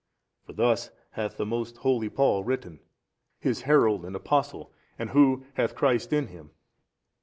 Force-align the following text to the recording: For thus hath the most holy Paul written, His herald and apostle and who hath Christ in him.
For 0.47 0.53
thus 0.53 0.89
hath 1.11 1.37
the 1.37 1.45
most 1.45 1.77
holy 1.77 2.09
Paul 2.09 2.43
written, 2.43 2.79
His 3.39 3.61
herald 3.61 4.03
and 4.03 4.15
apostle 4.15 4.73
and 4.97 5.11
who 5.11 5.45
hath 5.53 5.75
Christ 5.75 6.11
in 6.11 6.25
him. 6.29 6.49